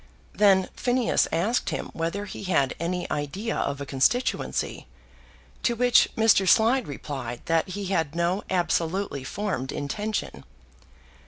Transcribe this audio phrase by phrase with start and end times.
[0.33, 4.87] Then Phineas asked him whether he had any idea of a constituency,
[5.61, 6.47] to which Mr.
[6.49, 10.43] Slide replied that he had no absolutely formed intention.